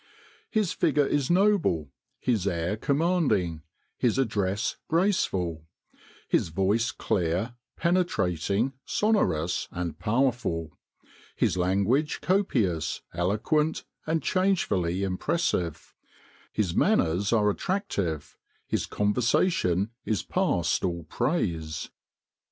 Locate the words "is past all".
20.03-21.03